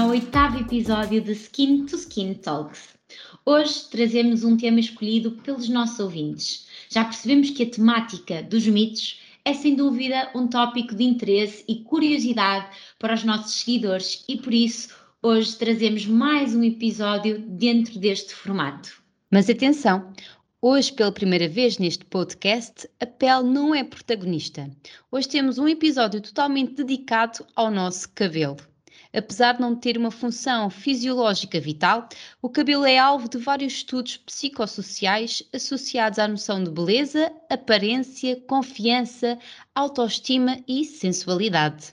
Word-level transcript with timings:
ao 0.00 0.08
oitavo 0.08 0.58
episódio 0.58 1.20
de 1.20 1.32
Skin 1.32 1.84
to 1.84 1.94
Skin 1.94 2.32
Talks. 2.32 2.96
Hoje 3.44 3.84
trazemos 3.90 4.44
um 4.44 4.56
tema 4.56 4.80
escolhido 4.80 5.32
pelos 5.32 5.68
nossos 5.68 6.00
ouvintes. 6.00 6.66
Já 6.88 7.04
percebemos 7.04 7.50
que 7.50 7.64
a 7.64 7.70
temática 7.70 8.42
dos 8.42 8.66
mitos 8.66 9.20
é 9.44 9.52
sem 9.52 9.76
dúvida 9.76 10.30
um 10.34 10.48
tópico 10.48 10.94
de 10.94 11.04
interesse 11.04 11.66
e 11.68 11.84
curiosidade 11.84 12.66
para 12.98 13.12
os 13.12 13.24
nossos 13.24 13.52
seguidores 13.56 14.24
e 14.26 14.38
por 14.38 14.54
isso 14.54 14.88
hoje 15.22 15.54
trazemos 15.56 16.06
mais 16.06 16.54
um 16.54 16.64
episódio 16.64 17.38
dentro 17.38 17.98
deste 17.98 18.34
formato. 18.34 19.02
Mas 19.30 19.50
atenção, 19.50 20.14
Hoje, 20.62 20.92
pela 20.92 21.10
primeira 21.10 21.48
vez 21.48 21.78
neste 21.78 22.04
podcast, 22.04 22.86
a 23.00 23.06
pele 23.06 23.44
não 23.44 23.74
é 23.74 23.82
protagonista. 23.82 24.70
Hoje 25.10 25.26
temos 25.26 25.56
um 25.56 25.66
episódio 25.66 26.20
totalmente 26.20 26.74
dedicado 26.74 27.46
ao 27.56 27.70
nosso 27.70 28.10
cabelo. 28.14 28.69
Apesar 29.12 29.54
de 29.54 29.60
não 29.60 29.74
ter 29.74 29.98
uma 29.98 30.10
função 30.10 30.70
fisiológica 30.70 31.60
vital, 31.60 32.08
o 32.40 32.48
cabelo 32.48 32.84
é 32.84 32.96
alvo 32.96 33.28
de 33.28 33.38
vários 33.38 33.72
estudos 33.72 34.16
psicossociais 34.16 35.42
associados 35.52 36.20
à 36.20 36.28
noção 36.28 36.62
de 36.62 36.70
beleza, 36.70 37.32
aparência, 37.50 38.40
confiança, 38.46 39.36
autoestima 39.74 40.58
e 40.66 40.84
sensualidade. 40.84 41.92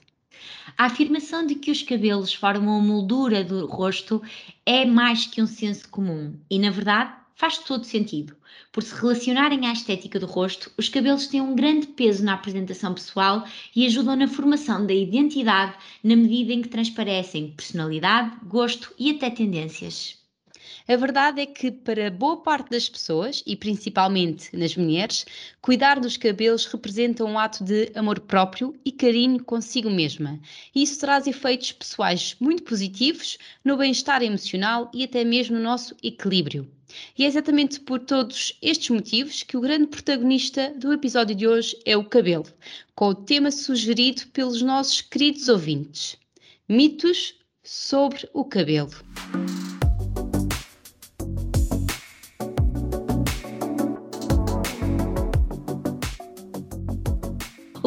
A 0.76 0.84
afirmação 0.84 1.44
de 1.44 1.56
que 1.56 1.72
os 1.72 1.82
cabelos 1.82 2.32
formam 2.32 2.76
a 2.76 2.82
moldura 2.82 3.42
do 3.42 3.66
rosto 3.66 4.22
é 4.64 4.84
mais 4.84 5.26
que 5.26 5.42
um 5.42 5.46
senso 5.46 5.88
comum 5.88 6.38
e, 6.48 6.56
na 6.56 6.70
verdade, 6.70 7.14
faz 7.38 7.56
todo 7.58 7.84
sentido. 7.84 8.36
Por 8.72 8.82
se 8.82 8.92
relacionarem 8.96 9.64
à 9.64 9.72
estética 9.72 10.18
do 10.18 10.26
rosto, 10.26 10.72
os 10.76 10.88
cabelos 10.88 11.28
têm 11.28 11.40
um 11.40 11.54
grande 11.54 11.86
peso 11.86 12.24
na 12.24 12.34
apresentação 12.34 12.92
pessoal 12.92 13.46
e 13.76 13.86
ajudam 13.86 14.16
na 14.16 14.26
formação 14.26 14.84
da 14.84 14.92
identidade 14.92 15.76
na 16.02 16.16
medida 16.16 16.52
em 16.52 16.62
que 16.62 16.68
transparecem 16.68 17.52
personalidade, 17.52 18.36
gosto 18.44 18.92
e 18.98 19.12
até 19.12 19.30
tendências. 19.30 20.27
A 20.90 20.96
verdade 20.96 21.42
é 21.42 21.44
que, 21.44 21.70
para 21.70 22.10
boa 22.10 22.38
parte 22.38 22.70
das 22.70 22.88
pessoas, 22.88 23.42
e 23.46 23.54
principalmente 23.54 24.56
nas 24.56 24.74
mulheres, 24.74 25.26
cuidar 25.60 26.00
dos 26.00 26.16
cabelos 26.16 26.64
representa 26.64 27.26
um 27.26 27.38
ato 27.38 27.62
de 27.62 27.92
amor 27.94 28.18
próprio 28.20 28.74
e 28.82 28.90
carinho 28.90 29.44
consigo 29.44 29.90
mesma. 29.90 30.40
E 30.74 30.82
isso 30.82 30.98
traz 30.98 31.26
efeitos 31.26 31.72
pessoais 31.72 32.36
muito 32.40 32.62
positivos 32.62 33.36
no 33.62 33.76
bem-estar 33.76 34.22
emocional 34.22 34.90
e 34.94 35.04
até 35.04 35.24
mesmo 35.24 35.56
no 35.56 35.62
nosso 35.62 35.94
equilíbrio. 36.02 36.66
E 37.18 37.24
é 37.24 37.26
exatamente 37.26 37.80
por 37.80 38.00
todos 38.00 38.56
estes 38.62 38.88
motivos 38.88 39.42
que 39.42 39.58
o 39.58 39.60
grande 39.60 39.88
protagonista 39.88 40.72
do 40.74 40.90
episódio 40.90 41.36
de 41.36 41.46
hoje 41.46 41.78
é 41.84 41.98
o 41.98 42.04
cabelo, 42.04 42.46
com 42.94 43.08
o 43.08 43.14
tema 43.14 43.50
sugerido 43.50 44.26
pelos 44.28 44.62
nossos 44.62 45.02
queridos 45.02 45.50
ouvintes: 45.50 46.16
mitos 46.66 47.34
sobre 47.62 48.26
o 48.32 48.42
cabelo. 48.42 48.88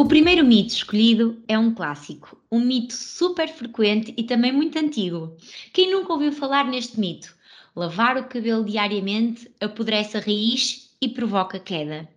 O 0.01 0.05
primeiro 0.07 0.43
mito 0.43 0.73
escolhido 0.73 1.43
é 1.47 1.59
um 1.59 1.75
clássico, 1.75 2.35
um 2.51 2.59
mito 2.59 2.91
super 2.91 3.47
frequente 3.47 4.11
e 4.17 4.23
também 4.23 4.51
muito 4.51 4.79
antigo. 4.79 5.37
Quem 5.71 5.91
nunca 5.91 6.11
ouviu 6.11 6.31
falar 6.31 6.65
neste 6.65 6.99
mito? 6.99 7.35
Lavar 7.75 8.17
o 8.17 8.23
cabelo 8.23 8.65
diariamente 8.65 9.51
apodrece 9.61 10.17
a 10.17 10.19
raiz 10.19 10.89
e 10.99 11.07
provoca 11.07 11.59
queda. 11.59 12.09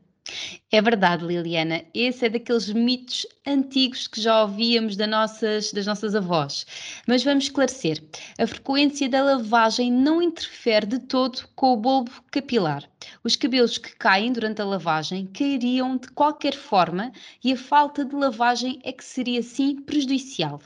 É 0.70 0.80
verdade, 0.83 1.25
Liliana. 1.25 1.84
Esse 1.94 2.27
é 2.27 2.28
daqueles 2.28 2.69
mitos 2.72 3.27
antigos 3.47 4.06
que 4.06 4.20
já 4.20 4.42
ouvíamos 4.42 4.97
das 4.97 5.08
nossas, 5.08 5.73
das 5.73 5.86
nossas 5.86 6.14
avós. 6.14 6.67
Mas 7.07 7.23
vamos 7.23 7.45
esclarecer. 7.45 8.02
A 8.39 8.46
frequência 8.46 9.08
da 9.08 9.23
lavagem 9.23 9.92
não 9.92 10.20
interfere 10.20 10.86
de 10.86 10.98
todo 10.98 11.46
com 11.55 11.73
o 11.73 11.77
bulbo 11.77 12.11
capilar. 12.30 12.83
Os 13.23 13.36
cabelos 13.36 13.79
que 13.79 13.95
caem 13.96 14.33
durante 14.33 14.61
a 14.61 14.64
lavagem 14.64 15.27
cairiam 15.27 15.96
de 15.96 16.08
qualquer 16.08 16.55
forma 16.55 17.13
e 17.42 17.52
a 17.52 17.57
falta 17.57 18.05
de 18.05 18.14
lavagem 18.14 18.80
é 18.83 18.92
que 18.92 19.05
seria 19.05 19.42
sim 19.42 19.77
prejudicial. 19.83 20.61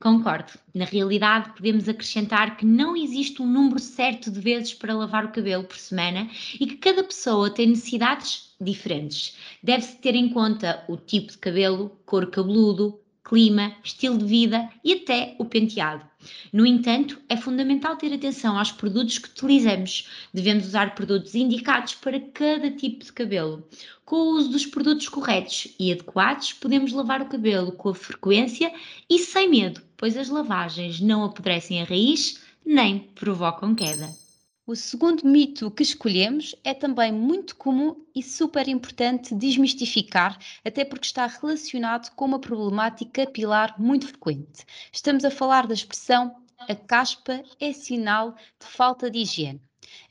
Concordo. 0.00 0.52
Na 0.72 0.84
realidade, 0.84 1.52
podemos 1.56 1.88
acrescentar 1.88 2.56
que 2.56 2.64
não 2.64 2.96
existe 2.96 3.42
um 3.42 3.46
número 3.46 3.80
certo 3.80 4.30
de 4.30 4.38
vezes 4.38 4.72
para 4.72 4.94
lavar 4.94 5.24
o 5.24 5.32
cabelo 5.32 5.64
por 5.64 5.76
semana 5.76 6.30
e 6.54 6.66
que 6.66 6.76
cada 6.76 7.02
pessoa 7.02 7.50
tem 7.50 7.66
necessidades 7.68 8.54
diferentes. 8.60 9.36
Deve-se 9.60 9.96
ter 9.96 10.14
em 10.14 10.28
conta 10.28 10.84
o 10.88 10.96
tipo 10.96 11.32
de 11.32 11.38
cabelo, 11.38 11.90
cor 12.06 12.30
cabeludo, 12.30 13.00
clima, 13.28 13.74
estilo 13.84 14.16
de 14.18 14.24
vida 14.24 14.68
e 14.82 14.94
até 14.94 15.36
o 15.38 15.44
penteado. 15.44 16.04
No 16.52 16.66
entanto, 16.66 17.20
é 17.28 17.36
fundamental 17.36 17.96
ter 17.96 18.12
atenção 18.12 18.58
aos 18.58 18.72
produtos 18.72 19.18
que 19.18 19.28
utilizamos. 19.28 20.08
Devemos 20.32 20.66
usar 20.66 20.94
produtos 20.94 21.34
indicados 21.34 21.94
para 21.94 22.18
cada 22.18 22.70
tipo 22.70 23.04
de 23.04 23.12
cabelo. 23.12 23.68
Com 24.04 24.16
o 24.16 24.36
uso 24.36 24.50
dos 24.50 24.66
produtos 24.66 25.08
corretos 25.08 25.68
e 25.78 25.92
adequados, 25.92 26.54
podemos 26.54 26.92
lavar 26.92 27.20
o 27.20 27.28
cabelo 27.28 27.72
com 27.72 27.92
frequência 27.92 28.72
e 29.08 29.18
sem 29.18 29.48
medo, 29.50 29.82
pois 29.96 30.16
as 30.16 30.30
lavagens 30.30 31.00
não 31.00 31.24
apodrecem 31.24 31.82
a 31.82 31.84
raiz 31.84 32.40
nem 32.64 33.00
provocam 33.14 33.74
queda. 33.74 34.27
O 34.68 34.76
segundo 34.76 35.26
mito 35.26 35.70
que 35.70 35.82
escolhemos 35.82 36.54
é 36.62 36.74
também 36.74 37.10
muito 37.10 37.56
comum 37.56 38.04
e 38.14 38.22
super 38.22 38.68
importante 38.68 39.34
desmistificar, 39.34 40.38
até 40.62 40.84
porque 40.84 41.06
está 41.06 41.26
relacionado 41.26 42.14
com 42.14 42.26
uma 42.26 42.38
problemática 42.38 43.24
capilar 43.24 43.80
muito 43.80 44.06
frequente. 44.06 44.66
Estamos 44.92 45.24
a 45.24 45.30
falar 45.30 45.66
da 45.66 45.72
expressão 45.72 46.36
a 46.58 46.74
caspa 46.74 47.42
é 47.58 47.72
sinal 47.72 48.32
de 48.32 48.66
falta 48.66 49.10
de 49.10 49.20
higiene. 49.20 49.62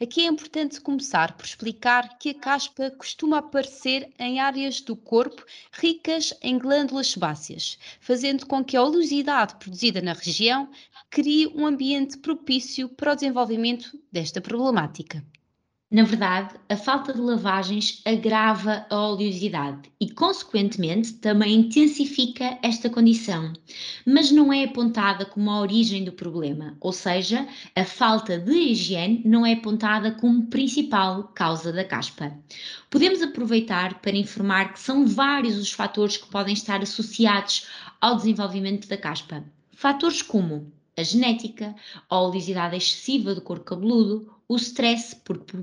Aqui 0.01 0.21
é 0.21 0.25
importante 0.25 0.81
começar 0.81 1.37
por 1.37 1.45
explicar 1.45 2.17
que 2.17 2.29
a 2.29 2.33
caspa 2.33 2.89
costuma 2.89 3.37
aparecer 3.37 4.11
em 4.17 4.39
áreas 4.39 4.81
do 4.81 4.95
corpo 4.95 5.45
ricas 5.71 6.33
em 6.41 6.57
glândulas 6.57 7.11
sebáceas, 7.11 7.77
fazendo 7.99 8.47
com 8.47 8.63
que 8.63 8.75
a 8.75 8.81
oleosidade 8.81 9.55
produzida 9.57 10.01
na 10.01 10.13
região 10.13 10.67
crie 11.09 11.47
um 11.47 11.65
ambiente 11.65 12.17
propício 12.17 12.89
para 12.89 13.13
o 13.13 13.15
desenvolvimento 13.15 13.99
desta 14.11 14.41
problemática. 14.41 15.23
Na 15.89 16.03
verdade, 16.03 16.53
a 16.67 16.75
falta 16.75 17.13
de 17.13 17.21
lavagens 17.21 18.01
agrava 18.03 18.85
a 18.89 19.07
oleosidade 19.07 19.89
e, 20.01 20.09
consequentemente, 20.09 21.13
também 21.13 21.61
intensifica 21.61 22.59
esta 22.61 22.89
condição, 22.89 23.53
mas 24.05 24.29
não 24.29 24.51
é 24.51 24.65
apontada 24.65 25.23
como 25.23 25.49
a 25.49 25.61
origem 25.61 26.03
do 26.03 26.11
problema, 26.11 26.75
ou 26.81 26.91
seja, 26.91 27.47
a 27.73 27.85
falta 27.85 28.37
de 28.37 28.51
higiene 28.51 29.21
não 29.23 29.45
é 29.45 29.53
apontada 29.53 30.11
como 30.11 30.47
principal 30.47 31.23
causa 31.33 31.71
da 31.71 31.85
caspa. 31.85 32.37
Podemos 32.89 33.21
aproveitar 33.21 34.01
para 34.01 34.17
informar 34.17 34.73
que 34.73 34.81
são 34.81 35.07
vários 35.07 35.57
os 35.57 35.71
fatores 35.71 36.17
que 36.17 36.27
podem 36.27 36.53
estar 36.53 36.81
associados 36.81 37.65
ao 38.01 38.17
desenvolvimento 38.17 38.89
da 38.89 38.97
caspa. 38.97 39.41
Fatores 39.71 40.21
como 40.21 40.69
a 40.97 41.03
genética, 41.03 41.75
a 42.09 42.19
oleosidade 42.19 42.75
excessiva 42.75 43.35
do 43.35 43.41
couro 43.41 43.63
cabeludo, 43.63 44.33
o 44.49 44.55
stress, 44.55 45.15
porque 45.23 45.57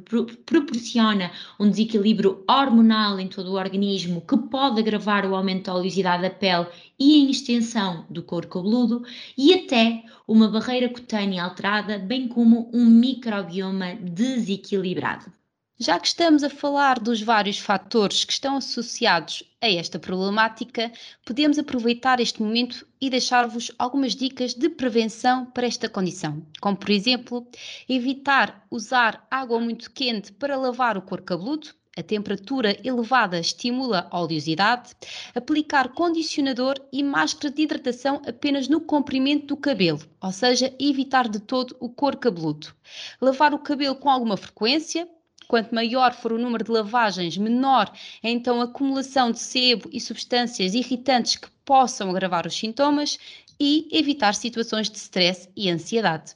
proporciona 0.46 1.32
um 1.58 1.68
desequilíbrio 1.68 2.44
hormonal 2.48 3.18
em 3.18 3.26
todo 3.26 3.50
o 3.50 3.56
organismo 3.56 4.20
que 4.20 4.36
pode 4.36 4.80
agravar 4.80 5.26
o 5.26 5.34
aumento 5.34 5.66
da 5.66 5.74
oleosidade 5.74 6.22
da 6.22 6.30
pele 6.30 6.66
e 6.98 7.26
a 7.26 7.30
extensão 7.30 8.06
do 8.08 8.22
couro 8.22 8.46
cabeludo, 8.46 9.04
e 9.36 9.52
até 9.54 10.04
uma 10.28 10.48
barreira 10.48 10.88
cutânea 10.88 11.42
alterada, 11.42 11.98
bem 11.98 12.28
como 12.28 12.70
um 12.72 12.84
microbioma 12.84 13.96
desequilibrado. 13.96 15.32
Já 15.76 15.98
que 15.98 16.06
estamos 16.06 16.44
a 16.44 16.48
falar 16.48 17.00
dos 17.00 17.20
vários 17.20 17.58
fatores 17.58 18.24
que 18.24 18.32
estão 18.32 18.56
associados 18.56 19.42
a 19.60 19.68
esta 19.68 19.98
problemática, 19.98 20.92
podemos 21.24 21.58
aproveitar 21.58 22.20
este 22.20 22.40
momento 22.40 22.86
e 23.00 23.10
deixar-vos 23.10 23.72
algumas 23.76 24.14
dicas 24.14 24.54
de 24.54 24.68
prevenção 24.68 25.46
para 25.46 25.66
esta 25.66 25.88
condição, 25.88 26.46
como 26.60 26.76
por 26.76 26.90
exemplo, 26.90 27.44
evitar 27.88 28.64
usar 28.70 29.26
água 29.28 29.58
muito 29.58 29.90
quente 29.90 30.30
para 30.30 30.56
lavar 30.56 30.96
o 30.96 31.02
couro 31.02 31.24
cabeludo, 31.24 31.74
a 31.96 32.02
temperatura 32.02 32.76
elevada 32.84 33.38
estimula 33.38 34.08
a 34.10 34.20
oleosidade, 34.20 34.94
aplicar 35.34 35.90
condicionador 35.90 36.74
e 36.92 37.02
máscara 37.02 37.52
de 37.52 37.62
hidratação 37.62 38.22
apenas 38.26 38.68
no 38.68 38.80
comprimento 38.80 39.46
do 39.46 39.56
cabelo, 39.56 40.00
ou 40.20 40.32
seja, 40.32 40.74
evitar 40.78 41.28
de 41.28 41.38
todo 41.40 41.76
o 41.80 41.88
couro 41.88 42.18
cabeludo. 42.18 42.74
Lavar 43.20 43.54
o 43.54 43.60
cabelo 43.60 43.94
com 43.94 44.10
alguma 44.10 44.36
frequência, 44.36 45.08
Quanto 45.48 45.74
maior 45.74 46.12
for 46.14 46.32
o 46.32 46.38
número 46.38 46.64
de 46.64 46.70
lavagens, 46.70 47.36
menor 47.36 47.92
é 48.22 48.30
então 48.30 48.60
a 48.60 48.64
acumulação 48.64 49.30
de 49.30 49.38
sebo 49.38 49.88
e 49.92 50.00
substâncias 50.00 50.74
irritantes 50.74 51.36
que 51.36 51.50
possam 51.64 52.10
agravar 52.10 52.46
os 52.46 52.56
sintomas 52.58 53.18
e 53.58 53.88
evitar 53.92 54.34
situações 54.34 54.90
de 54.90 54.98
stress 54.98 55.48
e 55.56 55.70
ansiedade. 55.70 56.34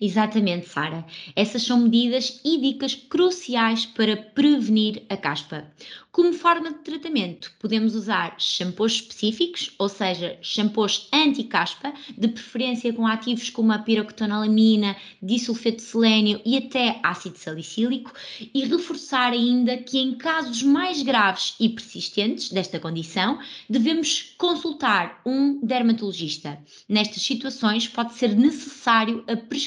Exatamente, 0.00 0.68
Sara. 0.68 1.04
Essas 1.34 1.62
são 1.62 1.80
medidas 1.80 2.40
e 2.44 2.58
dicas 2.58 2.94
cruciais 2.94 3.86
para 3.86 4.16
prevenir 4.16 5.02
a 5.08 5.16
caspa. 5.16 5.70
Como 6.16 6.32
forma 6.32 6.70
de 6.70 6.78
tratamento, 6.78 7.52
podemos 7.60 7.94
usar 7.94 8.36
shampoos 8.38 8.94
específicos, 8.94 9.74
ou 9.78 9.86
seja, 9.86 10.38
shampoos 10.40 11.08
anti-caspa, 11.12 11.92
de 12.16 12.28
preferência 12.28 12.90
com 12.90 13.06
ativos 13.06 13.50
como 13.50 13.70
a 13.70 13.78
piroctanolamina, 13.78 14.96
disulfeto 15.22 15.76
de 15.76 15.82
selênio 15.82 16.40
e 16.42 16.56
até 16.56 16.98
ácido 17.02 17.36
salicílico, 17.36 18.14
e 18.54 18.64
reforçar 18.64 19.32
ainda 19.32 19.76
que 19.76 19.98
em 19.98 20.14
casos 20.14 20.62
mais 20.62 21.02
graves 21.02 21.54
e 21.60 21.68
persistentes 21.68 22.48
desta 22.48 22.80
condição, 22.80 23.38
devemos 23.68 24.34
consultar 24.38 25.20
um 25.26 25.60
dermatologista. 25.62 26.58
Nestas 26.88 27.22
situações, 27.22 27.88
pode 27.88 28.14
ser 28.14 28.34
necessário 28.34 29.22
a 29.28 29.36
prescrição 29.36 29.65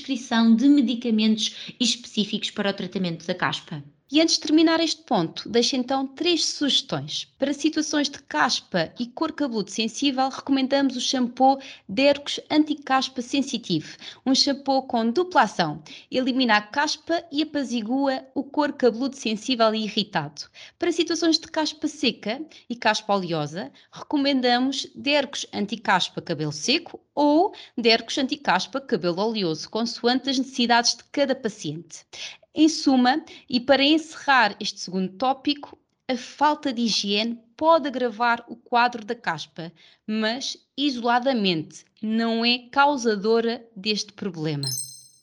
de 0.56 0.68
medicamentos 0.68 1.74
específicos 1.80 2.52
para 2.52 2.72
o 2.72 2.74
tratamento 2.74 3.26
da 3.26 3.36
caspa. 3.36 3.84
E 4.12 4.20
antes 4.20 4.36
de 4.36 4.42
terminar 4.42 4.80
este 4.80 5.04
ponto, 5.04 5.48
deixo 5.48 5.76
então 5.76 6.08
três 6.08 6.44
sugestões. 6.44 7.32
Para 7.38 7.54
situações 7.54 8.10
de 8.10 8.18
caspa 8.24 8.92
e 9.00 9.06
cor 9.06 9.32
cabeludo 9.32 9.70
sensível, 9.70 10.30
recomendamos 10.30 10.96
o 10.98 11.02
shampoo 11.02 11.60
Dercos 11.88 12.40
Anti-Caspa 12.50 13.22
Sensitivo, 13.22 13.96
um 14.26 14.34
shampoo 14.34 14.82
com 14.88 15.12
dupla 15.12 15.44
ação. 15.44 15.84
Elimina 16.10 16.58
a 16.58 16.62
caspa 16.62 17.24
e 17.32 17.44
apazigua 17.44 18.26
o 18.34 18.44
cor 18.44 18.74
cabeludo 18.74 19.16
sensível 19.16 19.76
e 19.76 19.84
irritado. 19.84 20.42
Para 20.80 20.92
situações 20.92 21.38
de 21.38 21.46
caspa 21.48 21.88
seca 21.88 22.42
e 22.68 22.76
caspa 22.76 23.14
oleosa, 23.14 23.72
recomendamos 23.92 24.88
Dercos 24.96 25.46
Anti-Caspa 25.54 26.20
Cabelo 26.20 26.52
Seco 26.52 27.00
ou 27.14 27.54
Dercos 27.78 28.18
Anti-Caspa 28.18 28.82
Cabelo 28.82 29.22
Oleoso, 29.22 29.70
consoante 29.70 30.32
as 30.32 30.40
necessidades 30.40 30.96
de 30.96 31.04
cada 31.12 31.36
paciente. 31.36 32.08
Em 32.54 32.68
suma, 32.68 33.24
e 33.48 33.60
para 33.60 33.84
encerrar 33.84 34.56
este 34.60 34.80
segundo 34.80 35.14
tópico, 35.14 35.78
a 36.08 36.18
falta 36.18 36.74
de 36.74 36.82
higiene 36.82 37.40
pode 37.56 37.88
agravar 37.88 38.44
o 38.48 38.56
quadro 38.56 39.06
da 39.06 39.14
caspa, 39.14 39.72
mas 40.08 40.58
isoladamente 40.76 41.86
não 42.02 42.44
é 42.44 42.70
causadora 42.72 43.64
deste 43.76 44.14
problema. 44.14 44.68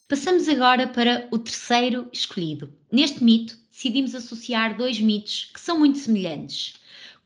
Passamos 0.08 0.48
agora 0.48 0.86
para 0.86 1.26
o 1.32 1.38
terceiro 1.38 2.08
escolhido. 2.12 2.72
Neste 2.92 3.24
mito, 3.24 3.58
decidimos 3.72 4.14
associar 4.14 4.76
dois 4.76 5.00
mitos 5.00 5.50
que 5.52 5.60
são 5.60 5.80
muito 5.80 5.98
semelhantes. 5.98 6.74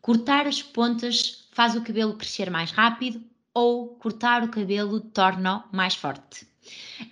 Cortar 0.00 0.46
as 0.46 0.62
pontas 0.62 1.46
faz 1.52 1.76
o 1.76 1.82
cabelo 1.82 2.16
crescer 2.16 2.50
mais 2.50 2.70
rápido 2.70 3.22
ou 3.52 3.88
cortar 3.96 4.42
o 4.42 4.48
cabelo 4.48 5.00
torna-o 5.00 5.64
mais 5.76 5.94
forte. 5.94 6.46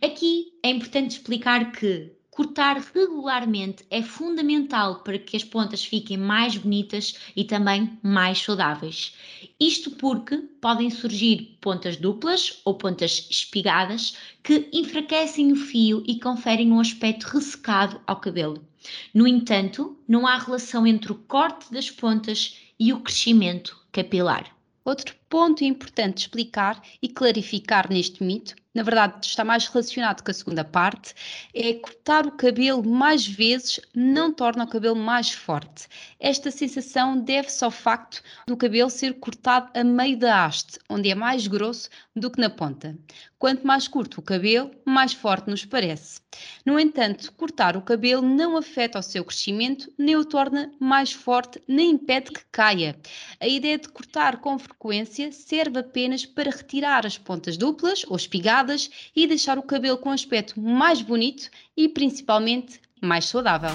Aqui 0.03 0.55
é 0.63 0.71
importante 0.71 1.11
explicar 1.11 1.71
que 1.73 2.17
Cortar 2.39 2.81
regularmente 2.95 3.85
é 3.91 4.01
fundamental 4.01 5.01
para 5.03 5.19
que 5.19 5.37
as 5.37 5.43
pontas 5.43 5.85
fiquem 5.85 6.17
mais 6.17 6.57
bonitas 6.57 7.17
e 7.35 7.43
também 7.43 7.99
mais 8.01 8.39
saudáveis. 8.39 9.13
Isto 9.59 9.91
porque 9.91 10.37
podem 10.61 10.89
surgir 10.89 11.59
pontas 11.61 11.97
duplas 11.97 12.61
ou 12.65 12.77
pontas 12.77 13.27
espigadas 13.29 14.17
que 14.41 14.69
enfraquecem 14.73 15.51
o 15.51 15.57
fio 15.57 16.05
e 16.07 16.21
conferem 16.21 16.71
um 16.71 16.79
aspecto 16.79 17.25
ressecado 17.25 18.01
ao 18.07 18.21
cabelo. 18.21 18.65
No 19.13 19.27
entanto, 19.27 19.99
não 20.07 20.25
há 20.25 20.39
relação 20.39 20.87
entre 20.87 21.11
o 21.11 21.17
corte 21.17 21.73
das 21.73 21.91
pontas 21.91 22.57
e 22.79 22.93
o 22.93 23.01
crescimento 23.01 23.85
capilar. 23.91 24.57
Outro 24.85 25.18
ponto 25.29 25.65
importante 25.65 26.19
explicar 26.19 26.83
e 27.03 27.09
clarificar 27.09 27.91
neste 27.91 28.23
mito 28.23 28.55
na 28.79 28.85
verdade 28.85 29.27
está 29.27 29.45
mais 29.45 29.67
relacionado 29.67 30.23
com 30.23 30.31
a 30.31 30.35
segunda 30.35 30.63
parte, 30.63 31.13
é 31.53 31.75
cortar 31.75 32.25
o 32.25 32.31
cabelo 32.31 32.89
mais 32.89 33.27
vezes 33.27 33.81
não 33.93 34.33
torna 34.33 34.63
o 34.63 34.69
cabelo 34.69 34.95
mais 34.95 35.33
forte. 35.33 35.89
Esta 36.21 36.49
sensação 36.53 37.19
deve-se 37.19 37.65
ao 37.65 37.73
facto 37.73 38.23
do 38.47 38.57
cabelo 38.57 38.89
ser 38.89 39.15
cortado 39.15 39.69
a 39.75 39.83
meio 39.83 40.17
da 40.17 40.45
haste, 40.45 40.79
onde 40.89 41.11
é 41.11 41.15
mais 41.17 41.49
grosso 41.49 41.91
do 42.15 42.31
que 42.31 42.41
na 42.41 42.51
ponta. 42.51 42.97
Quanto 43.37 43.67
mais 43.67 43.89
curto 43.89 44.19
o 44.19 44.23
cabelo, 44.23 44.71
mais 44.85 45.13
forte 45.13 45.51
nos 45.51 45.65
parece. 45.65 46.21
No 46.65 46.79
entanto, 46.79 47.33
cortar 47.33 47.77
o 47.77 47.83
cabelo 47.83 48.23
não 48.23 48.57
afeta 48.57 48.99
o 48.99 49.03
seu 49.03 49.25
crescimento, 49.25 49.93
nem 49.97 50.17
o 50.17 50.25
torna 50.25 50.73
mais 50.79 51.13
forte, 51.13 51.61
nem 51.67 51.93
impede 51.93 52.33
que 52.33 52.45
caia. 52.51 52.97
A 53.41 53.47
ideia 53.47 53.79
de 53.79 53.89
cortar 53.89 54.41
com 54.41 54.59
frequência 54.59 55.18
serve 55.33 55.81
apenas 55.81 56.25
para 56.25 56.51
retirar 56.51 57.05
as 57.05 57.19
pontas 57.19 57.57
duplas 57.57 58.05
ou 58.07 58.17
espigadas 58.17 58.89
e 59.15 59.27
deixar 59.27 59.59
o 59.59 59.63
cabelo 59.63 59.99
com 59.99 60.11
um 60.11 60.13
aspecto 60.13 60.61
mais 60.61 61.03
bonito 61.03 61.51
e 61.77 61.89
principalmente 61.89 62.81
mais 63.03 63.25
saudável. 63.25 63.71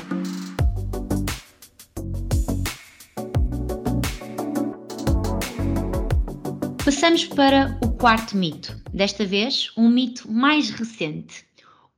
Passamos 6.84 7.26
para 7.26 7.78
o 7.84 7.92
quarto 7.92 8.38
mito. 8.38 8.82
Desta 8.94 9.26
vez, 9.26 9.72
um 9.78 9.90
mito 9.90 10.32
mais 10.32 10.70
recente. 10.70 11.46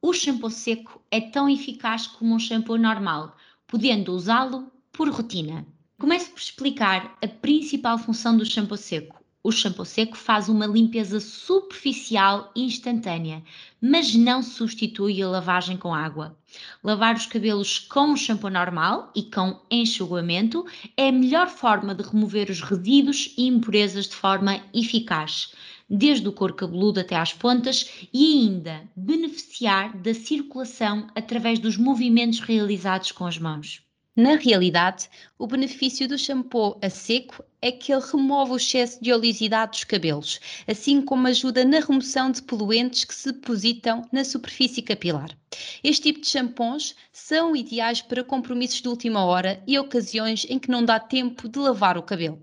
O 0.02 0.14
shampoo 0.14 0.50
seco 0.50 1.02
é 1.10 1.22
tão 1.22 1.48
eficaz 1.50 2.08
como 2.08 2.36
um 2.36 2.40
shampoo 2.40 2.78
normal, 2.78 3.36
podendo 3.68 4.14
usá-lo 4.14 4.72
por 4.92 5.10
rotina. 5.10 5.66
Começo 6.00 6.32
por 6.32 6.40
explicar 6.40 7.18
a 7.24 7.28
principal 7.28 7.98
função 7.98 8.38
do 8.38 8.46
shampoo 8.46 8.78
seco 8.78 9.25
o 9.46 9.52
shampoo 9.52 9.86
seco 9.86 10.18
faz 10.18 10.50
uma 10.50 10.66
limpeza 10.66 11.20
superficial 11.20 12.52
instantânea, 12.56 13.44
mas 13.80 14.16
não 14.16 14.42
substitui 14.42 15.22
a 15.22 15.30
lavagem 15.30 15.78
com 15.78 15.94
água. 15.94 16.36
Lavar 16.84 17.16
os 17.16 17.28
cabelos 17.28 17.78
com 17.78 18.18
shampoo 18.18 18.50
normal 18.50 19.12
e 19.16 19.22
com 19.22 19.62
enxugamento 19.70 20.66
é 20.98 21.10
a 21.10 21.12
melhor 21.12 21.48
forma 21.48 21.94
de 21.94 22.02
remover 22.02 22.50
os 22.50 22.60
resíduos 22.60 23.36
e 23.38 23.46
impurezas 23.46 24.08
de 24.08 24.16
forma 24.16 24.60
eficaz, 24.74 25.54
desde 25.88 26.28
o 26.28 26.34
couro 26.34 26.56
cabeludo 26.56 27.00
até 27.00 27.16
às 27.16 27.32
pontas 27.32 28.08
e 28.12 28.42
ainda 28.42 28.90
beneficiar 28.96 29.96
da 29.96 30.16
circulação 30.16 31.06
através 31.14 31.60
dos 31.60 31.78
movimentos 31.78 32.40
realizados 32.40 33.12
com 33.12 33.28
as 33.28 33.38
mãos. 33.38 33.85
Na 34.18 34.38
realidade, 34.38 35.10
o 35.38 35.46
benefício 35.46 36.08
do 36.08 36.18
shampoo 36.18 36.80
a 36.82 36.90
seco 36.90 37.44
é 37.62 37.70
que 37.70 37.92
ele 37.92 38.02
remove 38.02 38.54
o 38.54 38.56
excesso 38.56 39.04
de 39.04 39.12
oleosidade 39.12 39.72
dos 39.74 39.84
cabelos, 39.84 40.40
assim 40.66 41.02
como 41.02 41.28
ajuda 41.28 41.66
na 41.66 41.82
remoção 41.82 42.32
de 42.32 42.42
poluentes 42.42 43.04
que 43.04 43.14
se 43.14 43.34
depositam 43.34 44.08
na 44.14 44.24
superfície 44.24 44.82
capilar. 44.82 45.38
Este 45.84 46.04
tipo 46.04 46.22
de 46.22 46.28
shampoos 46.28 46.96
são 47.12 47.54
ideais 47.58 48.02
para 48.02 48.24
compromissos 48.24 48.82
de 48.82 48.88
última 48.88 49.26
hora 49.26 49.62
e 49.68 49.78
ocasiões 49.78 50.46
em 50.50 50.60
que 50.60 50.72
não 50.72 50.86
dá 50.86 50.98
tempo 50.98 51.50
de 51.50 51.60
lavar 51.60 51.98
o 51.98 52.04
cabelo. 52.04 52.42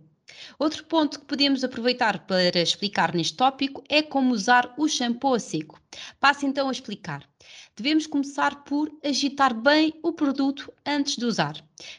Outro 0.59 0.85
ponto 0.85 1.21
que 1.21 1.27
podemos 1.27 1.65
aproveitar 1.65 2.27
para 2.27 2.61
explicar 2.61 3.15
neste 3.15 3.35
tópico 3.35 3.83
é 3.89 4.03
como 4.03 4.35
usar 4.35 4.75
o 4.77 4.87
shampoo 4.87 5.33
a 5.33 5.39
seco. 5.39 5.81
Passo 6.21 6.45
então 6.45 6.69
a 6.69 6.73
explicar. 6.73 7.27
Devemos 7.75 8.07
começar 8.07 8.65
por 8.65 8.93
agitar 9.03 9.55
bem 9.55 9.95
o 10.03 10.13
produto 10.13 10.71
antes 10.85 11.17
de 11.17 11.25
usar. 11.25 11.55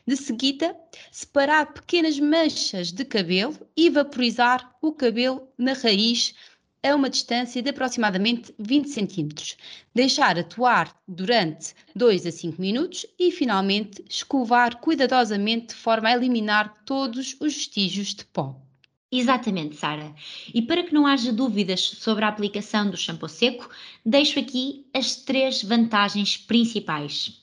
De 0.05 0.15
seguida, 0.15 0.75
separar 1.11 1.73
pequenas 1.73 2.19
manchas 2.19 2.91
de 2.91 3.03
cabelo 3.03 3.57
e 3.75 3.89
vaporizar 3.89 4.75
o 4.81 4.91
cabelo 4.91 5.47
na 5.57 5.73
raiz 5.73 6.35
a 6.83 6.95
uma 6.95 7.09
distância 7.09 7.61
de 7.61 7.69
aproximadamente 7.69 8.53
20 8.59 8.87
cm. 8.87 9.55
Deixar 9.95 10.37
atuar 10.37 10.95
durante 11.07 11.73
2 11.95 12.27
a 12.27 12.31
5 12.31 12.61
minutos 12.61 13.05
e, 13.17 13.31
finalmente, 13.31 14.03
escovar 14.07 14.79
cuidadosamente 14.79 15.67
de 15.67 15.75
forma 15.75 16.09
a 16.09 16.13
eliminar 16.13 16.83
todos 16.85 17.35
os 17.39 17.53
vestígios 17.55 18.13
de 18.13 18.25
pó. 18.25 18.62
Exatamente, 19.15 19.75
Sara. 19.75 20.11
E 20.51 20.59
para 20.59 20.81
que 20.81 20.91
não 20.91 21.05
haja 21.05 21.31
dúvidas 21.31 21.81
sobre 21.81 22.25
a 22.25 22.27
aplicação 22.27 22.89
do 22.89 22.97
shampoo 22.97 23.29
seco, 23.29 23.69
deixo 24.03 24.39
aqui 24.39 24.87
as 24.91 25.17
três 25.17 25.61
vantagens 25.61 26.35
principais. 26.35 27.39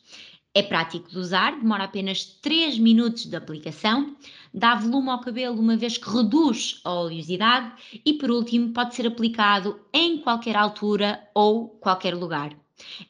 É 0.52 0.64
prático 0.64 1.08
de 1.08 1.16
usar, 1.16 1.52
demora 1.52 1.84
apenas 1.84 2.24
3 2.24 2.76
minutos 2.76 3.24
de 3.24 3.36
aplicação, 3.36 4.16
dá 4.52 4.74
volume 4.74 5.10
ao 5.10 5.20
cabelo 5.20 5.60
uma 5.60 5.76
vez 5.76 5.96
que 5.96 6.10
reduz 6.10 6.80
a 6.82 6.92
oleosidade 6.92 7.72
e, 8.04 8.14
por 8.14 8.32
último, 8.32 8.72
pode 8.72 8.96
ser 8.96 9.06
aplicado 9.06 9.78
em 9.92 10.18
qualquer 10.18 10.56
altura 10.56 11.22
ou 11.32 11.68
qualquer 11.68 12.16
lugar. 12.16 12.50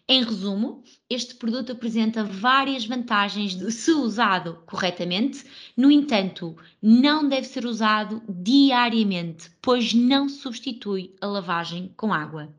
Em 0.08 0.22
resumo, 0.22 0.82
este 1.08 1.34
produto 1.34 1.72
apresenta 1.72 2.24
várias 2.24 2.86
vantagens 2.86 3.54
de, 3.54 3.70
se 3.70 3.92
usado 3.92 4.62
corretamente, 4.66 5.44
no 5.76 5.90
entanto, 5.90 6.56
não 6.80 7.28
deve 7.28 7.46
ser 7.46 7.64
usado 7.64 8.22
diariamente, 8.28 9.50
pois 9.60 9.92
não 9.92 10.28
substitui 10.28 11.14
a 11.20 11.26
lavagem 11.26 11.92
com 11.96 12.12
água. 12.12 12.52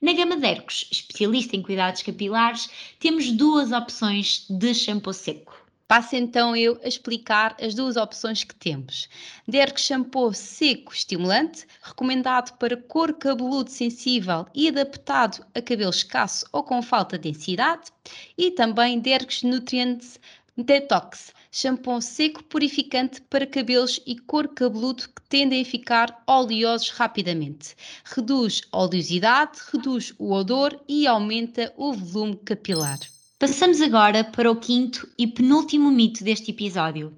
Na 0.00 0.12
gama 0.12 0.36
Dercos, 0.36 0.88
especialista 0.90 1.56
em 1.56 1.62
cuidados 1.62 2.02
capilares, 2.02 2.68
temos 2.98 3.30
duas 3.32 3.72
opções 3.72 4.46
de 4.48 4.74
shampoo 4.74 5.12
seco. 5.12 5.61
Passo 5.92 6.16
então 6.16 6.56
eu 6.56 6.80
a 6.82 6.88
explicar 6.88 7.54
as 7.60 7.74
duas 7.74 7.98
opções 7.98 8.42
que 8.42 8.54
temos. 8.54 9.10
Derg 9.46 9.78
shampoo 9.78 10.32
seco 10.32 10.90
estimulante, 10.90 11.66
recomendado 11.82 12.56
para 12.56 12.78
cor 12.78 13.12
cabeludo 13.12 13.68
sensível 13.68 14.46
e 14.54 14.68
adaptado 14.68 15.44
a 15.54 15.60
cabelo 15.60 15.90
escasso 15.90 16.46
ou 16.50 16.64
com 16.64 16.80
falta 16.80 17.18
de 17.18 17.30
densidade, 17.30 17.90
e 18.38 18.50
também 18.52 19.00
Dergs 19.00 19.46
Nutrients 19.46 20.18
Detox, 20.56 21.34
shampoo 21.50 22.00
seco 22.00 22.42
purificante 22.44 23.20
para 23.28 23.46
cabelos 23.46 24.00
e 24.06 24.18
cor 24.18 24.48
cabeludo 24.48 25.02
que 25.10 25.20
tendem 25.28 25.60
a 25.60 25.66
ficar 25.66 26.22
oleosos 26.26 26.88
rapidamente. 26.88 27.76
Reduz 28.02 28.62
oleosidade, 28.72 29.58
reduz 29.70 30.14
o 30.18 30.32
odor 30.32 30.82
e 30.88 31.06
aumenta 31.06 31.70
o 31.76 31.92
volume 31.92 32.36
capilar. 32.36 32.98
Passamos 33.42 33.80
agora 33.80 34.22
para 34.22 34.48
o 34.48 34.54
quinto 34.54 35.08
e 35.18 35.26
penúltimo 35.26 35.90
mito 35.90 36.22
deste 36.22 36.52
episódio. 36.52 37.12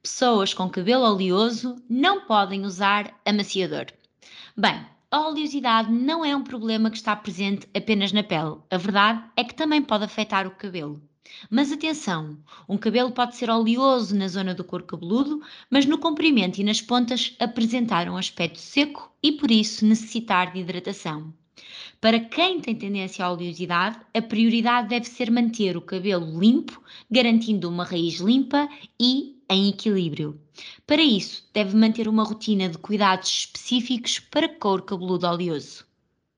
Pessoas 0.00 0.54
com 0.54 0.70
cabelo 0.70 1.02
oleoso 1.02 1.74
não 1.90 2.20
podem 2.26 2.64
usar 2.64 3.20
amaciador. 3.26 3.86
Bem, 4.56 4.86
a 5.10 5.26
oleosidade 5.26 5.90
não 5.90 6.24
é 6.24 6.36
um 6.36 6.44
problema 6.44 6.92
que 6.92 6.96
está 6.96 7.16
presente 7.16 7.68
apenas 7.74 8.12
na 8.12 8.22
pele. 8.22 8.58
A 8.70 8.76
verdade 8.76 9.24
é 9.36 9.42
que 9.42 9.52
também 9.52 9.82
pode 9.82 10.04
afetar 10.04 10.46
o 10.46 10.52
cabelo. 10.52 11.02
Mas 11.50 11.72
atenção, 11.72 12.38
um 12.68 12.78
cabelo 12.78 13.10
pode 13.10 13.34
ser 13.34 13.50
oleoso 13.50 14.14
na 14.14 14.28
zona 14.28 14.54
do 14.54 14.62
couro 14.62 14.84
cabeludo, 14.84 15.42
mas 15.68 15.86
no 15.86 15.98
comprimento 15.98 16.60
e 16.60 16.64
nas 16.64 16.80
pontas 16.80 17.34
apresentar 17.40 18.08
um 18.08 18.16
aspecto 18.16 18.60
seco 18.60 19.12
e 19.20 19.32
por 19.32 19.50
isso 19.50 19.84
necessitar 19.84 20.52
de 20.52 20.60
hidratação. 20.60 21.34
Para 22.00 22.20
quem 22.20 22.60
tem 22.60 22.74
tendência 22.74 23.24
à 23.24 23.32
oleosidade, 23.32 23.98
a 24.14 24.22
prioridade 24.22 24.88
deve 24.88 25.06
ser 25.06 25.30
manter 25.30 25.76
o 25.76 25.82
cabelo 25.82 26.38
limpo, 26.38 26.82
garantindo 27.10 27.68
uma 27.68 27.84
raiz 27.84 28.20
limpa 28.20 28.68
e 29.00 29.36
em 29.48 29.68
equilíbrio. 29.68 30.40
Para 30.86 31.02
isso, 31.02 31.48
deve 31.52 31.76
manter 31.76 32.08
uma 32.08 32.24
rotina 32.24 32.68
de 32.68 32.78
cuidados 32.78 33.28
específicos 33.28 34.18
para 34.18 34.48
couro 34.48 34.82
cabeludo 34.82 35.26
oleoso 35.26 35.84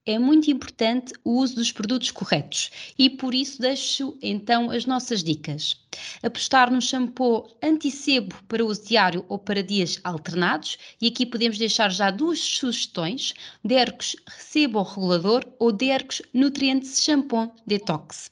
é 0.07 0.17
muito 0.17 0.49
importante 0.49 1.11
o 1.21 1.41
uso 1.41 1.55
dos 1.55 1.69
produtos 1.69 2.11
corretos 2.11 2.71
e 2.97 3.09
por 3.09 3.35
isso 3.35 3.61
deixo 3.61 4.17
então 4.21 4.71
as 4.71 4.85
nossas 4.85 5.21
dicas. 5.21 5.75
Apostar 6.23 6.71
no 6.71 6.81
shampoo 6.81 7.45
anti-sebo 7.61 8.33
para 8.47 8.63
uso 8.63 8.85
diário 8.85 9.25
ou 9.27 9.37
para 9.37 9.61
dias 9.61 9.99
alternados 10.05 10.77
e 11.01 11.07
aqui 11.07 11.25
podemos 11.25 11.57
deixar 11.57 11.91
já 11.91 12.09
duas 12.09 12.39
sugestões, 12.39 13.33
Dercos 13.61 14.15
Sebo 14.29 14.81
Regulador 14.81 15.43
ou 15.59 15.73
Dercos 15.73 16.21
Nutrientes 16.33 17.03
Shampoo 17.03 17.51
Detox. 17.65 18.31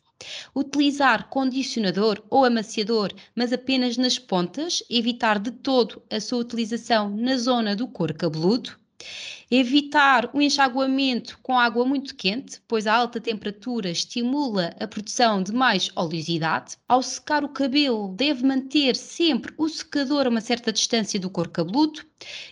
Utilizar 0.55 1.27
condicionador 1.27 2.23
ou 2.29 2.45
amaciador, 2.45 3.11
mas 3.35 3.51
apenas 3.51 3.97
nas 3.97 4.17
pontas, 4.17 4.81
evitar 4.89 5.39
de 5.39 5.51
todo 5.51 6.01
a 6.09 6.21
sua 6.21 6.39
utilização 6.39 7.09
na 7.09 7.35
zona 7.35 7.75
do 7.75 7.85
couro 7.85 8.13
cabeludo 8.13 8.84
Evitar 9.49 10.29
o 10.33 10.41
enxaguamento 10.41 11.37
com 11.43 11.59
água 11.59 11.85
muito 11.85 12.15
quente, 12.15 12.59
pois 12.67 12.87
a 12.87 12.95
alta 12.95 13.21
temperatura 13.21 13.89
estimula 13.89 14.75
a 14.79 14.87
produção 14.87 15.43
de 15.43 15.51
mais 15.53 15.91
oleosidade. 15.95 16.77
Ao 16.87 17.03
secar 17.03 17.43
o 17.43 17.49
cabelo, 17.49 18.07
deve 18.15 18.43
manter 18.43 18.95
sempre 18.95 19.53
o 19.57 19.69
secador 19.69 20.25
a 20.25 20.29
uma 20.29 20.41
certa 20.41 20.73
distância 20.73 21.19
do 21.19 21.29
couro 21.29 21.51
cabeludo. 21.51 22.01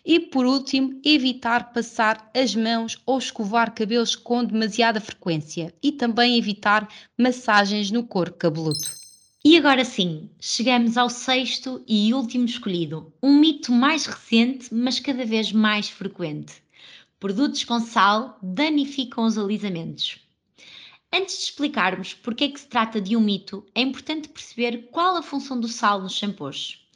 E 0.06 0.20
por 0.20 0.46
último, 0.46 1.00
evitar 1.04 1.74
passar 1.74 2.30
as 2.36 2.56
mãos 2.56 3.02
ou 3.06 3.18
escovar 3.18 3.74
cabelos 3.74 4.16
com 4.16 4.44
demasiada 4.44 5.02
frequência 5.02 5.74
e 5.82 5.92
também 5.92 6.38
evitar 6.38 6.88
massagens 7.18 7.90
no 7.90 8.06
couro 8.06 8.34
cabeludo. 8.34 9.03
E 9.46 9.58
agora 9.58 9.84
sim, 9.84 10.30
chegamos 10.40 10.96
ao 10.96 11.10
sexto 11.10 11.84
e 11.86 12.14
último 12.14 12.46
escolhido, 12.46 13.12
um 13.22 13.38
mito 13.38 13.74
mais 13.74 14.06
recente, 14.06 14.74
mas 14.74 15.02
cada 15.02 15.26
vez 15.26 15.52
mais 15.52 15.90
frequente. 15.90 16.64
Produtos 17.20 17.66
com 17.66 17.78
sal 17.82 18.38
danificam 18.42 19.26
os 19.26 19.38
alisamentos. 19.38 20.18
Antes 21.12 21.40
de 21.40 21.44
explicarmos 21.44 22.14
porque 22.14 22.46
é 22.46 22.48
que 22.48 22.60
se 22.62 22.68
trata 22.68 23.02
de 23.02 23.18
um 23.18 23.20
mito, 23.20 23.66
é 23.76 23.82
importante 23.82 24.30
perceber 24.30 24.88
qual 24.94 25.18
a 25.18 25.22
função 25.22 25.60
do 25.60 25.68
sal 25.68 26.02
nos 26.02 26.14
shampoos. 26.14 26.88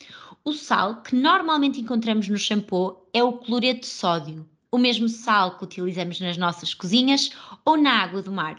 O 0.42 0.54
sal 0.54 1.02
que 1.02 1.18
normalmente 1.18 1.82
encontramos 1.82 2.30
no 2.30 2.38
shampoo 2.38 3.10
é 3.14 3.22
o 3.22 3.40
cloreto 3.40 3.82
de 3.82 3.88
sódio, 3.88 4.50
o 4.72 4.78
mesmo 4.78 5.10
sal 5.10 5.58
que 5.58 5.66
utilizamos 5.66 6.22
nas 6.22 6.38
nossas 6.38 6.74
cozinhas 6.74 7.30
ou 7.66 7.76
na 7.76 8.02
água 8.02 8.22
do 8.22 8.32
mar. 8.32 8.56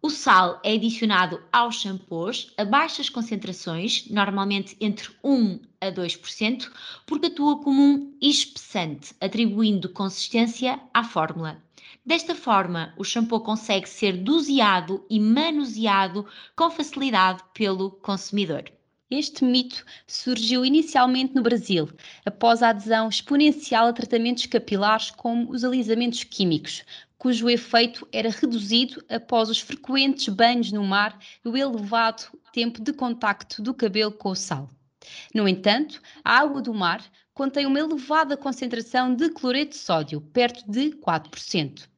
O 0.00 0.10
sal 0.10 0.60
é 0.62 0.74
adicionado 0.74 1.42
aos 1.52 1.80
shampoos 1.80 2.52
a 2.56 2.64
baixas 2.64 3.08
concentrações, 3.08 4.08
normalmente 4.08 4.76
entre 4.80 5.10
1 5.24 5.60
a 5.80 5.90
2%, 5.90 6.70
porque 7.06 7.26
atua 7.26 7.60
como 7.62 7.82
um 7.82 8.16
espessante, 8.20 9.14
atribuindo 9.20 9.88
consistência 9.88 10.78
à 10.94 11.02
fórmula. 11.02 11.62
Desta 12.04 12.34
forma, 12.34 12.94
o 12.96 13.04
shampoo 13.04 13.40
consegue 13.40 13.88
ser 13.88 14.16
doseado 14.16 15.04
e 15.10 15.18
manuseado 15.18 16.26
com 16.54 16.70
facilidade 16.70 17.42
pelo 17.52 17.90
consumidor. 17.90 18.64
Este 19.10 19.42
mito 19.42 19.86
surgiu 20.06 20.66
inicialmente 20.66 21.34
no 21.34 21.42
Brasil, 21.42 21.88
após 22.26 22.62
a 22.62 22.68
adesão 22.68 23.08
exponencial 23.08 23.86
a 23.88 23.92
tratamentos 23.92 24.44
capilares 24.44 25.10
como 25.10 25.50
os 25.50 25.64
alisamentos 25.64 26.24
químicos, 26.24 26.84
cujo 27.18 27.50
efeito 27.50 28.06
era 28.12 28.30
reduzido 28.30 29.04
após 29.08 29.50
os 29.50 29.58
frequentes 29.58 30.28
banhos 30.28 30.70
no 30.70 30.84
mar 30.84 31.18
e 31.44 31.48
o 31.48 31.56
elevado 31.56 32.22
tempo 32.52 32.80
de 32.80 32.92
contacto 32.92 33.60
do 33.60 33.74
cabelo 33.74 34.12
com 34.12 34.30
o 34.30 34.36
sal. 34.36 34.70
No 35.34 35.48
entanto, 35.48 36.00
a 36.24 36.38
água 36.38 36.62
do 36.62 36.72
mar 36.72 37.04
contém 37.34 37.66
uma 37.66 37.78
elevada 37.78 38.36
concentração 38.36 39.14
de 39.14 39.28
cloreto 39.30 39.72
de 39.72 39.78
sódio, 39.78 40.20
perto 40.20 40.70
de 40.70 40.90
4%. 40.90 41.88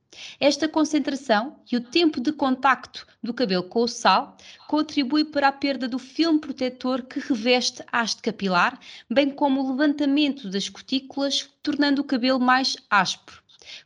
Esta 0.41 0.69
concentração 0.69 1.57
e 1.71 1.77
o 1.77 1.81
tempo 1.81 2.21
de 2.21 2.33
contacto 2.33 3.07
do 3.23 3.33
cabelo 3.33 3.63
com 3.63 3.83
o 3.83 3.89
sal 3.89 4.37
contribui 4.67 5.25
para 5.25 5.49
a 5.49 5.53
perda 5.53 5.87
do 5.87 5.99
filme 5.99 6.41
protetor 6.41 7.03
que 7.03 7.21
reveste 7.21 7.83
a 7.93 8.01
haste 8.01 8.21
capilar, 8.21 8.79
bem 9.09 9.31
como 9.31 9.63
o 9.63 9.71
levantamento 9.71 10.51
das 10.51 10.69
cutículas, 10.69 11.49
tornando 11.63 12.03
o 12.03 12.05
cabelo 12.05 12.41
mais 12.41 12.77
áspero. 12.91 13.40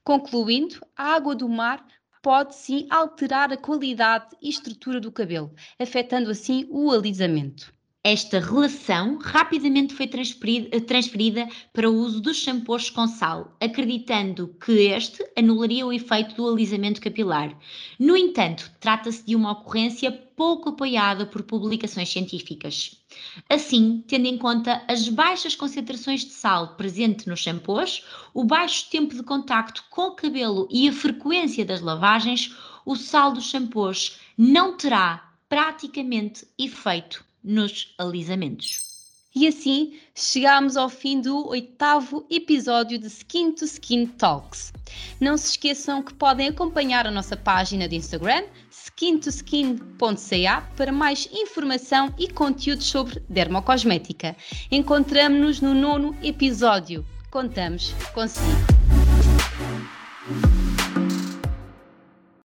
Concluindo, 0.04 0.80
a 0.96 1.14
água 1.14 1.34
do 1.34 1.48
mar 1.48 1.84
pode 2.22 2.54
sim 2.54 2.86
alterar 2.88 3.52
a 3.52 3.56
qualidade 3.56 4.34
e 4.40 4.48
estrutura 4.48 5.00
do 5.00 5.12
cabelo, 5.12 5.54
afetando 5.78 6.30
assim 6.30 6.66
o 6.70 6.90
alisamento. 6.90 7.73
Esta 8.06 8.38
relação 8.38 9.16
rapidamente 9.16 9.94
foi 9.94 10.06
transferida 10.06 11.48
para 11.72 11.88
o 11.88 11.96
uso 11.96 12.20
dos 12.20 12.36
shampoos 12.36 12.90
com 12.90 13.08
sal, 13.08 13.56
acreditando 13.58 14.54
que 14.62 14.72
este 14.72 15.24
anularia 15.34 15.86
o 15.86 15.92
efeito 15.92 16.34
do 16.34 16.46
alisamento 16.46 17.00
capilar. 17.00 17.58
No 17.98 18.14
entanto, 18.14 18.70
trata-se 18.78 19.24
de 19.24 19.34
uma 19.34 19.52
ocorrência 19.52 20.12
pouco 20.12 20.68
apoiada 20.68 21.24
por 21.24 21.44
publicações 21.44 22.10
científicas. 22.10 23.02
Assim, 23.48 24.04
tendo 24.06 24.26
em 24.26 24.36
conta 24.36 24.84
as 24.86 25.08
baixas 25.08 25.56
concentrações 25.56 26.26
de 26.26 26.32
sal 26.32 26.76
presente 26.76 27.26
nos 27.26 27.40
shampoos, 27.40 28.04
o 28.34 28.44
baixo 28.44 28.90
tempo 28.90 29.14
de 29.14 29.22
contacto 29.22 29.82
com 29.88 30.08
o 30.08 30.14
cabelo 30.14 30.68
e 30.70 30.86
a 30.86 30.92
frequência 30.92 31.64
das 31.64 31.80
lavagens, 31.80 32.54
o 32.84 32.96
sal 32.96 33.32
dos 33.32 33.48
shampoos 33.48 34.18
não 34.36 34.76
terá 34.76 35.32
praticamente 35.48 36.46
efeito 36.58 37.24
nos 37.44 37.94
alisamentos. 37.98 38.94
E 39.34 39.48
assim 39.48 39.94
chegamos 40.14 40.76
ao 40.76 40.88
fim 40.88 41.20
do 41.20 41.48
oitavo 41.48 42.24
episódio 42.30 42.96
de 43.00 43.08
Skin 43.08 43.50
to 43.50 43.64
Skin 43.64 44.06
Talks. 44.06 44.72
Não 45.20 45.36
se 45.36 45.50
esqueçam 45.50 46.04
que 46.04 46.14
podem 46.14 46.48
acompanhar 46.48 47.04
a 47.04 47.10
nossa 47.10 47.36
página 47.36 47.88
de 47.88 47.96
Instagram, 47.96 48.44
skintoskin.ca, 48.70 50.60
para 50.76 50.92
mais 50.92 51.28
informação 51.32 52.14
e 52.16 52.28
conteúdos 52.28 52.86
sobre 52.86 53.20
dermocosmética. 53.28 54.36
Encontramos-nos 54.70 55.60
no 55.60 55.74
nono 55.74 56.16
episódio. 56.22 57.04
Contamos 57.28 57.92
consigo. 58.14 58.83